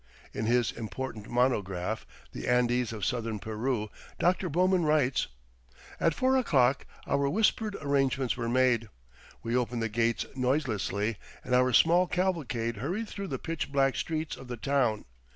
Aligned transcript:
In 0.33 0.47
his 0.47 0.71
important 0.71 1.29
monograph, 1.29 2.07
"The 2.31 2.47
Andes 2.47 2.91
of 2.91 3.05
Southern 3.05 3.37
Peru," 3.37 3.91
Dr. 4.17 4.49
Bowman 4.49 4.81
writes: 4.83 5.27
"At 5.99 6.15
four 6.15 6.37
o'clock 6.37 6.87
our 7.05 7.29
whispered 7.29 7.77
arrangements 7.79 8.35
were 8.35 8.49
made. 8.49 8.89
We 9.43 9.55
opened 9.55 9.83
the 9.83 9.89
gates 9.89 10.25
noiselessly 10.35 11.17
and 11.43 11.53
our 11.53 11.71
small 11.71 12.07
cavalcade 12.07 12.77
hurried 12.77 13.09
through 13.09 13.27
the 13.27 13.37
pitch 13.37 13.71
black 13.71 13.95
streets 13.95 14.35
of 14.35 14.47
the 14.47 14.57
town. 14.57 15.05